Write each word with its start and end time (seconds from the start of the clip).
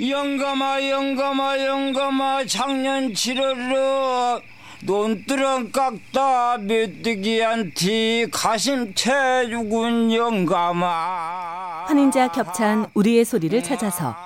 영감아 0.00 0.88
영감아 0.88 1.62
영감아 1.66 2.46
작년 2.46 3.12
7월로 3.12 4.40
논두렁 4.82 5.72
깎다 5.72 6.56
메뚜기한테 6.56 8.28
가심채 8.32 9.50
죽은 9.50 10.14
영감아 10.14 11.84
환인자 11.86 12.28
겹찬 12.28 12.86
우리의 12.94 13.26
소리를 13.26 13.62
찾아서 13.62 14.16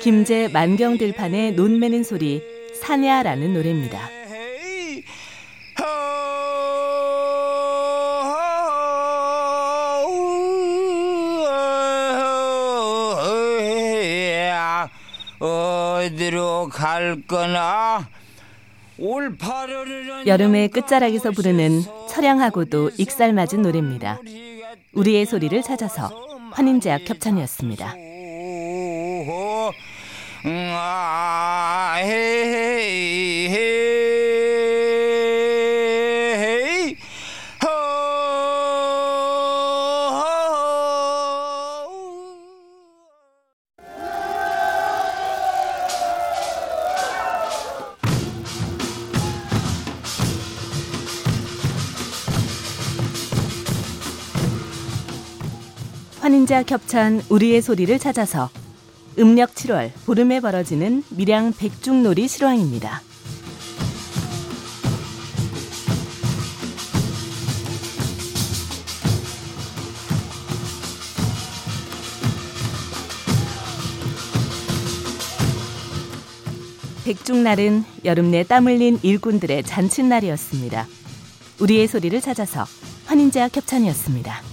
김제 0.00 0.46
만경들판의 0.52 1.56
논 1.56 1.80
매는 1.80 2.04
소리 2.04 2.40
사냐라는 2.80 3.52
노래입니다. 3.52 4.19
어디로 16.00 16.70
갈 16.72 17.22
거나 17.28 18.08
여름의 20.26 20.68
끝자락에서 20.68 21.30
부르는 21.30 21.82
처량하고도 22.08 22.92
익살맞은 22.98 23.62
노래입니다. 23.62 24.18
우리의 24.92 25.26
소리를 25.26 25.62
찾아서 25.62 26.10
환인제약 26.52 27.08
협찬이었습니다. 27.08 27.94
음, 30.46 30.72
아, 30.74 31.96
헤이, 31.98 33.48
헤이. 33.48 33.99
환인자 56.30 56.62
겹찬 56.62 57.22
우리의 57.28 57.60
소리를 57.60 57.98
찾아서 57.98 58.50
음력 59.18 59.52
7월 59.52 59.90
보름에 60.06 60.38
벌어지는 60.38 61.02
밀양 61.08 61.54
백중놀이 61.58 62.28
실황입니다. 62.28 63.02
백중날은 77.04 77.82
여름 78.04 78.30
내 78.30 78.44
땀 78.44 78.68
흘린 78.68 79.00
일꾼들의 79.02 79.64
잔칫날이었습니다. 79.64 80.86
우리의 81.58 81.88
소리를 81.88 82.20
찾아서 82.20 82.66
환인자 83.06 83.48
겹찬이었습니다. 83.48 84.49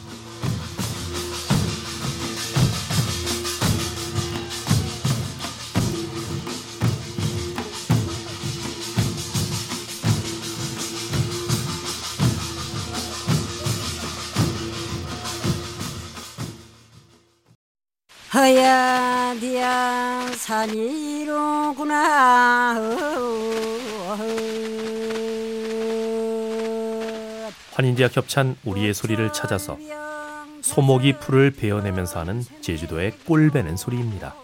허야 18.33 19.35
디야 19.39 20.27
산이로구나 20.35 21.87
환인제약 27.73 28.17
협찬 28.17 28.57
우리의 28.65 28.93
소리를 28.93 29.31
찾아서 29.31 29.77
소목이 30.61 31.19
풀을 31.19 31.51
베어내면서 31.51 32.19
하는 32.19 32.43
제주도의 32.61 33.13
꼴배는 33.25 33.77
소리입니다. 33.77 34.35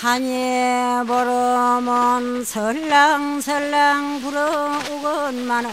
한예 0.00 1.02
보름은 1.06 2.44
설랑설랑 2.44 4.20
불어오건만은 4.20 5.72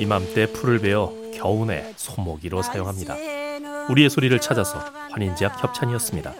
이맘때 0.00 0.50
풀을 0.54 0.78
베어 0.78 1.12
겨우내 1.34 1.92
소모기로 1.94 2.62
사용합니다. 2.62 3.14
우리의 3.90 4.08
소리를 4.08 4.40
찾아서 4.40 4.78
환인제약 5.10 5.62
협찬이었습니다. 5.62 6.32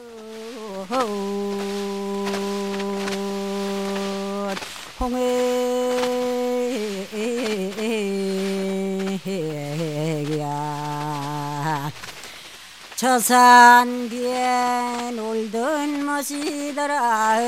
저산 12.96 14.08
뒤에 14.08 15.10
놀던 15.12 16.04
멋이더라 16.06 17.40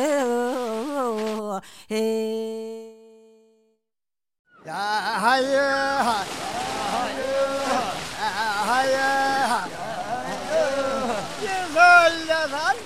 야하야 4.67 6.25
하야 8.67 9.69
열여산 11.75 12.77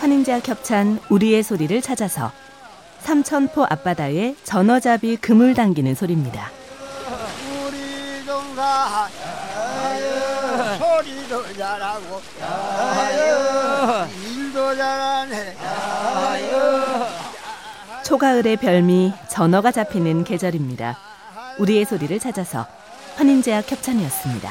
환인자 0.00 0.40
겹찬 0.40 0.98
우리의 1.10 1.42
소리를 1.42 1.82
찾아서 1.82 2.32
삼천포 3.00 3.66
앞바다에 3.68 4.34
전어잡이 4.44 5.18
그물 5.18 5.52
당기는 5.52 5.94
소리입니다. 5.94 6.50
우리 7.66 8.24
동사 8.24 9.08
소리도 10.78 11.52
잘하고 11.52 12.22
일도 14.24 14.76
잘하네 14.76 15.56
초가을의 18.02 18.56
별미 18.56 19.12
전어가 19.28 19.70
잡히는 19.70 20.24
계절입니다. 20.24 20.96
우리의 21.58 21.84
소리를 21.84 22.18
찾아서 22.18 22.66
환인제약 23.16 23.70
협찬이었습니다. 23.70 24.50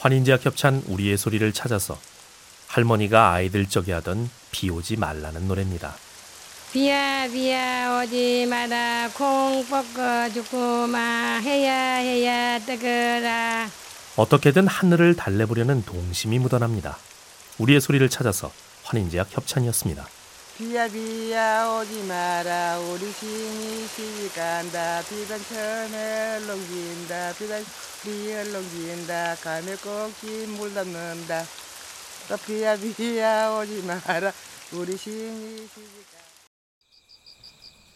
환인제약 0.00 0.46
협찬 0.46 0.82
우리의 0.86 1.18
소리를 1.18 1.52
찾아서 1.52 1.98
할머니가 2.68 3.32
아이들 3.32 3.66
적에 3.66 3.92
하던 3.94 4.30
비 4.50 4.70
오지 4.70 4.96
말라는 4.96 5.46
노래입니다. 5.46 5.94
비야 6.72 7.28
비야 7.28 8.00
오지 8.00 8.46
마라 8.46 9.10
콩 9.14 9.64
볶아 9.66 10.28
주고마 10.30 11.40
해야 11.42 11.96
해야 11.96 12.58
뜨거라 12.60 13.68
어떻게든 14.16 14.68
하늘을 14.68 15.16
달래보려는 15.16 15.84
동심이 15.84 16.38
묻어납니다. 16.38 16.96
우리의 17.58 17.80
소리를 17.80 18.08
찾아서 18.08 18.50
환인제약 18.84 19.28
협찬이었습니다. 19.30 20.06
비야 20.60 20.86
비야 20.88 21.70
오지 21.70 22.02
마라. 22.02 22.78
우리 22.80 23.10
신이 23.10 23.86
시간다. 23.86 25.00
비단 25.08 25.40
천에 25.42 26.38
렁긴다. 26.46 27.32
비단 27.32 27.64
리얼 28.04 28.52
렁긴다. 28.52 29.36
가을 29.36 29.74
꼭지 29.78 30.48
물 30.58 30.74
담는다. 30.74 31.46
비야 32.44 32.76
비야 32.76 33.52
오지 33.52 33.84
마라. 33.84 34.30
우리 34.74 34.98
신이 34.98 35.66
시간다. 35.66 36.20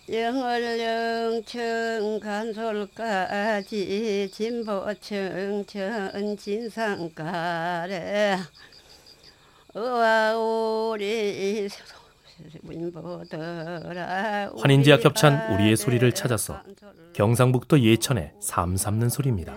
영월영청 0.09 2.19
간솔까지 2.19 4.31
진보청천 4.33 6.39
진상가래. 6.39 8.39
어와 9.75 10.39
우리 10.39 11.69
환인제약 14.59 15.05
협찬 15.05 15.55
우리의 15.55 15.77
소리를 15.77 16.11
찾아서 16.13 16.63
경상북도 17.15 17.81
예천의 17.81 18.33
삶 18.41 18.77
삼는 18.77 19.09
소리입니다. 19.09 19.57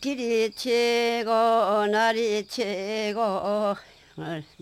길이 0.00 0.50
최고 0.52 1.30
날이 1.86 2.46
최고 2.46 3.74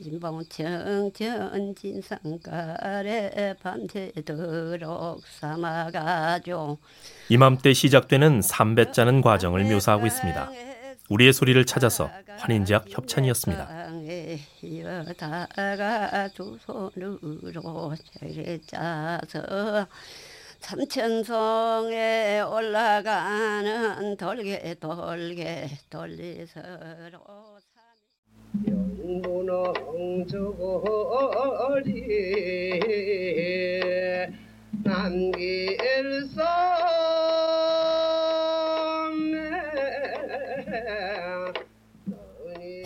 진봉 0.00 0.44
청천 0.48 1.74
진상가래 1.74 3.54
밤새도록 3.62 5.22
삼아가죠 5.40 6.78
이맘때 7.28 7.72
시작되는 7.72 8.42
삼배 8.42 8.92
짜는 8.92 9.22
과정을 9.22 9.64
묘사하고 9.64 10.06
있습니다. 10.06 10.69
우리의 11.10 11.32
소리를 11.32 11.62
찾아서 11.66 12.08
환인제약 12.38 12.86
협찬이었습니다. 12.88 13.68
삼천성에 20.60 22.40
올라가는 22.42 24.16
돌게 24.16 24.74
돌게 24.78 25.68
돌리서로 25.90 27.18
영문홍 28.68 30.26
저고리 30.28 31.90
남길섬 34.84 36.44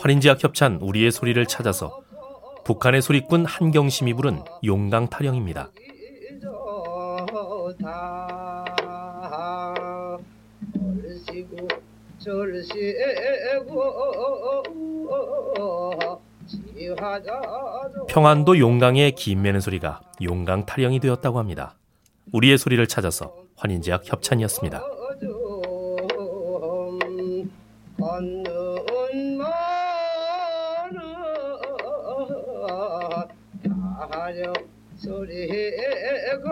환인제약 0.00 0.42
협찬 0.44 0.78
우리의 0.82 1.10
소리를 1.10 1.44
찾아서 1.46 2.02
북한의 2.64 3.02
소리꾼 3.02 3.44
한경심이 3.46 4.14
부른 4.14 4.42
용강 4.64 5.08
타령입니다. 5.08 5.70
평안도 18.08 18.58
용강의 18.58 19.12
김매는 19.12 19.60
소리가 19.60 20.00
용강 20.22 20.66
타령이 20.66 21.00
되었다고 21.00 21.38
합니다. 21.38 21.76
우리의 22.32 22.58
소리를 22.58 22.86
찾아서 22.86 23.34
환인제약 23.56 24.10
협찬이었습니다. 24.10 24.93
다력 34.10 34.54
소리가 34.96 36.44